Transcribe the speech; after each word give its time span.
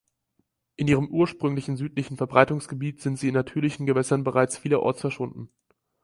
In 0.77 0.87
ihrem 0.87 1.09
ursprünglichen 1.09 1.77
südlichen 1.77 2.17
Verbreitungsgebiet 2.17 3.01
sind 3.03 3.19
sie 3.19 3.27
in 3.27 3.35
natürlichen 3.35 3.85
Gewässern 3.85 4.23
bereits 4.23 4.57
vielerorts 4.57 4.99
verschwunden. 5.01 5.51